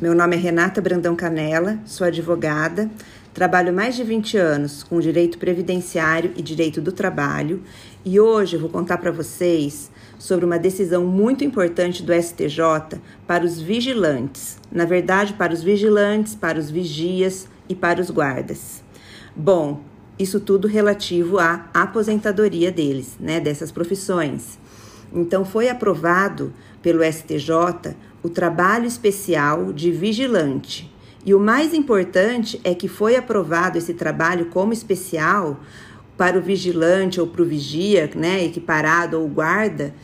[0.00, 2.90] Meu nome é Renata Brandão Canela, sou advogada,
[3.34, 7.62] trabalho mais de 20 anos com direito previdenciário e direito do trabalho
[8.02, 13.60] e hoje vou contar para vocês sobre uma decisão muito importante do STJ para os
[13.60, 18.82] vigilantes, na verdade, para os vigilantes, para os vigias e para os guardas.
[19.36, 19.82] Bom,
[20.18, 24.58] isso tudo relativo à aposentadoria deles, né, dessas profissões.
[25.12, 30.92] Então, foi aprovado pelo STJ o trabalho especial de vigilante.
[31.24, 35.60] E o mais importante é que foi aprovado esse trabalho como especial
[36.16, 39.94] para o vigilante ou para o vigia, né, equiparado ou guarda,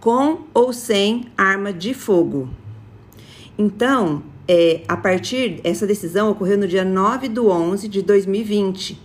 [0.00, 2.48] com ou sem arma de fogo.
[3.58, 9.00] Então, é, a partir, essa decisão ocorreu no dia 9 de 11 de 2020,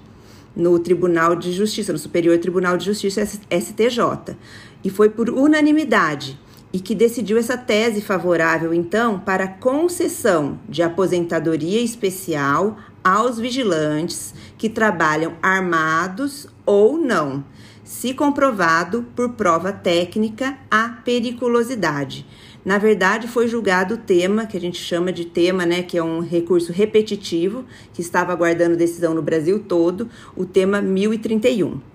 [0.56, 4.36] no Tribunal de Justiça, no Superior Tribunal de Justiça STJ,
[4.84, 6.38] e foi por unanimidade
[6.74, 14.70] e que decidiu essa tese favorável, então, para concessão de aposentadoria especial aos vigilantes que
[14.70, 17.44] trabalham armados ou não,
[17.84, 22.26] se comprovado por prova técnica a periculosidade.
[22.64, 26.04] Na verdade, foi julgado o tema, que a gente chama de tema, né, que é
[26.04, 31.91] um recurso repetitivo, que estava aguardando decisão no Brasil todo, o tema 1031.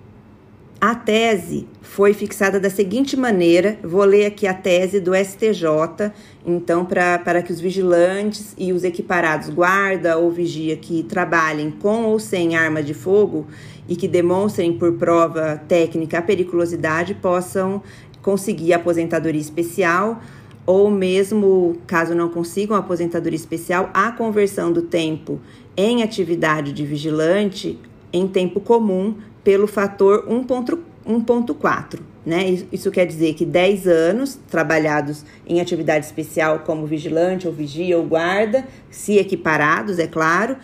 [0.79, 6.11] A tese foi fixada da seguinte maneira: vou ler aqui a tese do STJ,
[6.45, 12.19] então, para que os vigilantes e os equiparados guarda ou vigia que trabalhem com ou
[12.19, 13.47] sem arma de fogo
[13.89, 17.81] e que demonstrem por prova técnica a periculosidade possam
[18.21, 20.21] conseguir aposentadoria especial
[20.63, 25.39] ou mesmo, caso não consigam aposentadoria especial, a conversão do tempo
[25.75, 27.79] em atividade de vigilante
[28.11, 29.15] em tempo comum
[29.47, 31.99] pelo fator 1.4.
[32.25, 32.65] Né?
[32.69, 38.03] Isso quer dizer que 10 anos trabalhados em atividade especial como vigilante ou vigia ou
[38.03, 40.57] guarda, se equiparados, é claro,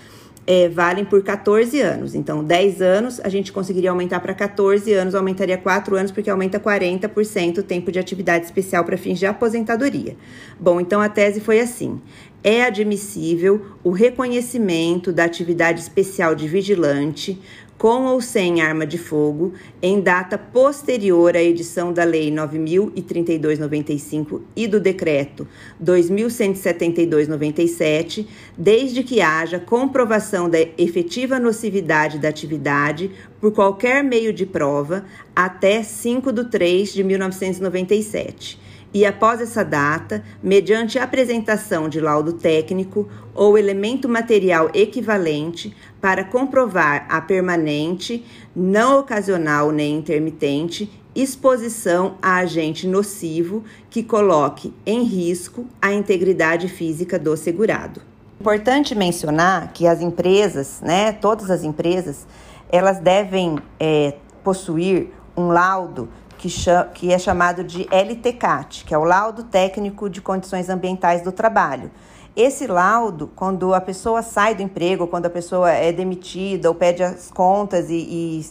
[0.45, 2.13] é, valem por 14 anos.
[2.13, 6.59] Então, 10 anos a gente conseguiria aumentar para 14 anos, aumentaria 4 anos, porque aumenta
[6.59, 10.17] 40% o tempo de atividade especial para fins de aposentadoria.
[10.59, 12.01] Bom, então a tese foi assim:
[12.43, 17.39] é admissível o reconhecimento da atividade especial de vigilante
[17.77, 24.67] com ou sem arma de fogo, em data posterior à edição da Lei 9.032-95 e
[24.67, 25.47] do Decreto
[25.83, 33.11] 2.172-97, desde que haja comprovação da efetiva nocividade da atividade
[33.41, 35.03] por qualquer meio de prova
[35.35, 38.61] até 5 de 3 de 1997
[38.93, 47.05] e após essa data, mediante apresentação de laudo técnico ou elemento material equivalente para comprovar
[47.07, 55.93] a permanente, não ocasional nem intermitente exposição a agente nocivo que coloque em risco a
[55.93, 58.01] integridade física do segurado.
[58.41, 62.27] Importante mencionar que as empresas, né, todas as empresas,
[62.69, 66.49] elas devem é, possuir um laudo que,
[66.95, 71.89] que é chamado de LTCAT, que é o Laudo Técnico de Condições Ambientais do Trabalho.
[72.35, 77.03] Esse laudo, quando a pessoa sai do emprego, quando a pessoa é demitida ou pede
[77.03, 77.93] as contas e,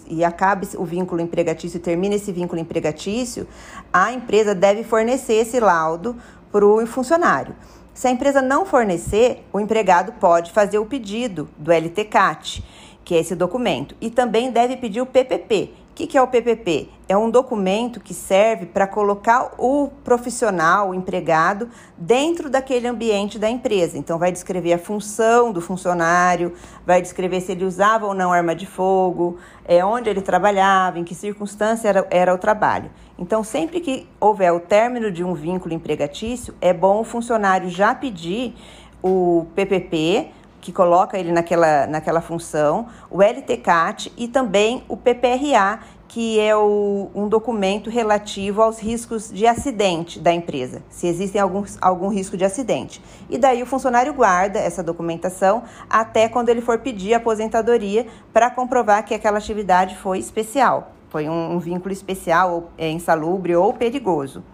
[0.09, 3.45] e, e acaba o vínculo empregatício termina esse vínculo empregatício,
[3.93, 6.17] a empresa deve fornecer esse laudo
[6.53, 7.57] para o funcionário.
[7.93, 12.65] Se a empresa não fornecer, o empregado pode fazer o pedido do LTCAT,
[13.05, 16.27] que é esse documento, e também deve pedir o PPP, o que, que é o
[16.27, 16.89] PPP?
[17.07, 23.51] É um documento que serve para colocar o profissional, o empregado, dentro daquele ambiente da
[23.51, 23.99] empresa.
[23.99, 26.55] Então, vai descrever a função do funcionário,
[26.87, 31.05] vai descrever se ele usava ou não arma de fogo, é, onde ele trabalhava, em
[31.05, 32.91] que circunstância era, era o trabalho.
[33.19, 37.95] Então, sempre que houver o término de um vínculo empregatício, é bom o funcionário já
[37.95, 38.55] pedir
[39.03, 40.31] o PPP
[40.63, 47.11] que coloca ele naquela, naquela função, o LTCAT e também o PPRA, que é o,
[47.15, 52.45] um documento relativo aos riscos de acidente da empresa, se existem alguns, algum risco de
[52.45, 53.03] acidente.
[53.29, 59.05] E daí o funcionário guarda essa documentação até quando ele for pedir aposentadoria para comprovar
[59.05, 64.45] que aquela atividade foi especial, foi um, um vínculo especial, é, insalubre ou perigoso.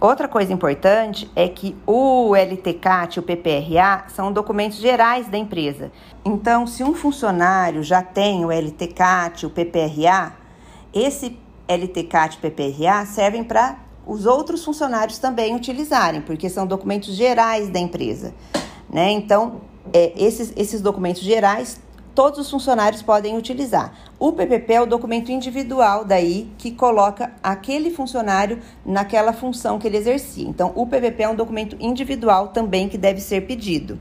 [0.00, 5.92] Outra coisa importante é que o LTCAT e o PPRA são documentos gerais da empresa.
[6.24, 10.32] Então, se um funcionário já tem o LTCAT, o PPRA,
[10.94, 13.76] esse LTCAT e PPRA servem para
[14.06, 18.32] os outros funcionários também utilizarem, porque são documentos gerais da empresa.
[18.88, 19.10] Né?
[19.10, 19.60] Então,
[19.92, 21.78] é, esses, esses documentos gerais
[22.14, 23.92] todos os funcionários podem utilizar.
[24.18, 29.96] O PPP é o documento individual daí que coloca aquele funcionário naquela função que ele
[29.96, 30.46] exercia.
[30.48, 33.98] Então, o PPP é um documento individual também que deve ser pedido.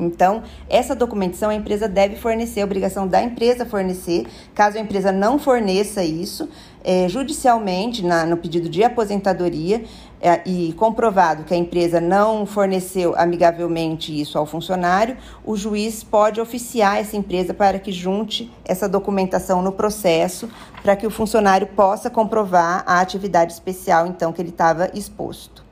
[0.00, 4.26] Então, essa documentação a empresa deve fornecer, a obrigação da empresa fornecer.
[4.54, 6.48] Caso a empresa não forneça isso,
[6.82, 9.84] é, judicialmente, na, no pedido de aposentadoria,
[10.22, 16.40] é, e comprovado que a empresa não forneceu amigavelmente isso ao funcionário, o juiz pode
[16.40, 20.50] oficiar essa empresa para que junte essa documentação no processo,
[20.82, 25.69] para que o funcionário possa comprovar a atividade especial, então, que ele estava exposto.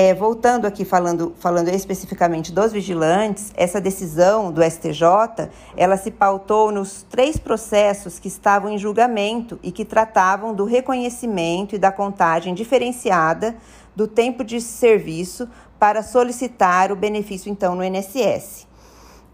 [0.00, 6.70] É, voltando aqui falando, falando especificamente dos vigilantes, essa decisão do STJ, ela se pautou
[6.70, 12.54] nos três processos que estavam em julgamento e que tratavam do reconhecimento e da contagem
[12.54, 13.56] diferenciada
[13.96, 15.48] do tempo de serviço
[15.80, 18.68] para solicitar o benefício então no INSS.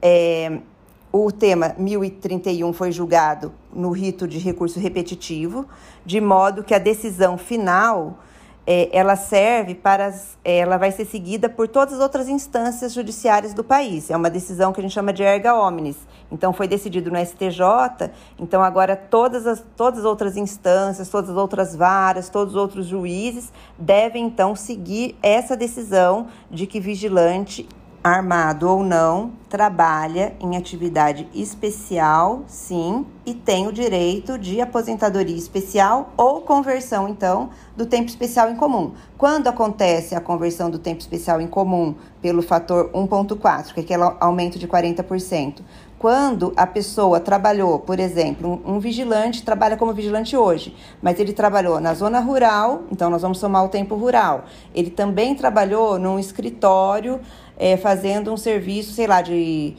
[0.01, 0.61] É,
[1.13, 5.67] o tema 1031 foi julgado no rito de recurso repetitivo,
[6.07, 8.19] de modo que a decisão final
[8.67, 10.15] é, ela serve para,
[10.45, 14.11] é, ela vai ser seguida por todas as outras instâncias judiciárias do país.
[14.11, 15.97] É uma decisão que a gente chama de erga omnes.
[16.33, 18.11] Então foi decidido no STJ.
[18.39, 22.87] Então agora todas as todas as outras instâncias, todas as outras varas, todos os outros
[22.87, 27.69] juízes devem então seguir essa decisão de que vigilante
[28.05, 36.13] armado ou não, trabalha em atividade especial, sim, e tem o direito de aposentadoria especial
[36.15, 38.93] ou conversão, então, do tempo especial em comum.
[39.17, 44.03] Quando acontece a conversão do tempo especial em comum pelo fator 1,4, que é aquele
[44.21, 45.63] aumento de 40%,
[46.05, 51.33] quando a pessoa trabalhou, por exemplo, um, um, vigilante trabalha como vigilante hoje, mas ele
[51.33, 54.45] trabalhou na zona rural, então nós vamos somar o tempo rural.
[54.75, 57.21] Ele também trabalhou num escritório
[57.59, 59.77] é, fazendo um serviço, sei lá, de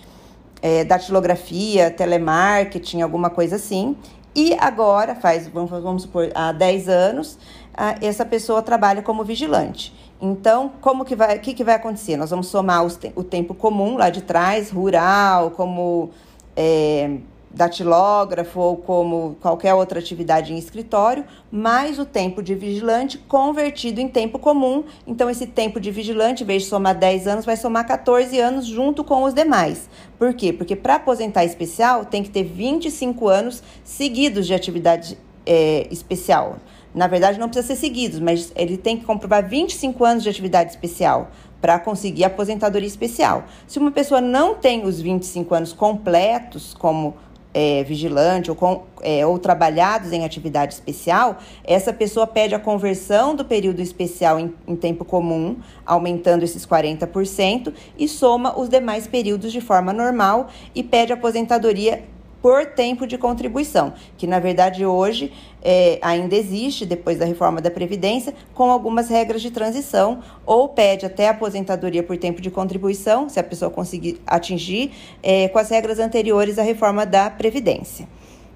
[0.61, 3.95] é, datilografia, telemarketing, alguma coisa assim.
[4.35, 7.37] E agora, faz, vamos, vamos supor, há 10 anos,
[8.01, 9.93] essa pessoa trabalha como vigilante.
[10.21, 12.17] Então, como que vai, que, que vai acontecer?
[12.17, 16.11] Nós vamos somar os, o tempo comum lá de trás, rural, como
[16.55, 17.17] é,
[17.55, 24.07] datilógrafo ou como qualquer outra atividade em escritório, mais o tempo de vigilante convertido em
[24.09, 24.83] tempo comum.
[25.07, 28.65] Então, esse tempo de vigilante, em vez de somar 10 anos, vai somar 14 anos
[28.65, 29.89] junto com os demais.
[30.19, 30.51] Por quê?
[30.51, 36.57] Porque para aposentar especial tem que ter 25 anos seguidos de atividade é, especial.
[36.93, 40.71] Na verdade, não precisa ser seguidos, mas ele tem que comprovar 25 anos de atividade
[40.71, 41.29] especial
[41.59, 43.43] para conseguir aposentadoria especial.
[43.67, 47.15] Se uma pessoa não tem os 25 anos completos, como
[47.55, 53.33] é, vigilante ou, com, é, ou trabalhados em atividade especial, essa pessoa pede a conversão
[53.33, 55.55] do período especial em, em tempo comum,
[55.85, 62.03] aumentando esses 40%, e soma os demais períodos de forma normal e pede aposentadoria
[62.45, 65.33] por tempo de contribuição, que na verdade hoje
[65.63, 71.07] é, ainda existe, depois da reforma da Previdência, com algumas regras de transição, ou pede
[71.07, 74.91] até aposentadoria por tempo de contribuição, se a pessoa conseguir atingir,
[75.23, 78.07] é, com as regras anteriores à reforma da Previdência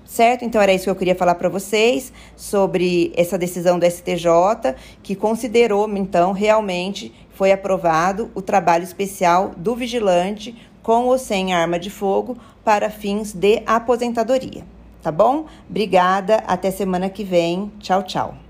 [0.06, 0.44] certo?
[0.44, 5.16] Então era isso que eu queria falar para vocês sobre essa decisão do STJ, que
[5.16, 11.92] considerou, então, realmente foi aprovado o trabalho especial do vigilante com ou sem arma de
[11.92, 14.64] fogo para fins de aposentadoria.
[15.02, 15.46] Tá bom?
[15.70, 17.72] Obrigada, até semana que vem.
[17.80, 18.49] Tchau, tchau.